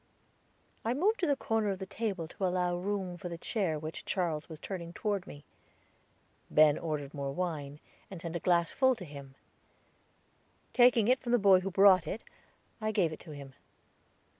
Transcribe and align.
I 0.83 0.95
moved 0.95 1.19
to 1.19 1.27
the 1.27 1.35
corner 1.35 1.69
of 1.69 1.77
the 1.77 1.85
table 1.85 2.27
to 2.27 2.43
allow 2.43 2.75
room 2.75 3.17
for 3.17 3.29
the 3.29 3.37
chair 3.37 3.77
which 3.77 4.03
Charles 4.03 4.49
was 4.49 4.59
turning 4.59 4.93
toward 4.93 5.27
me. 5.27 5.45
Ben 6.49 6.75
ordered 6.79 7.13
more 7.13 7.31
wine, 7.31 7.79
and 8.09 8.19
sent 8.19 8.35
a 8.35 8.39
glass 8.39 8.71
full 8.71 8.95
to 8.95 9.05
him. 9.05 9.35
Taking 10.73 11.07
it 11.07 11.19
from 11.21 11.33
the 11.33 11.37
boy 11.37 11.59
who 11.59 11.69
brought 11.69 12.07
it, 12.07 12.23
I 12.81 12.91
gave 12.91 13.13
it 13.13 13.19
to 13.19 13.29
him. 13.31 13.53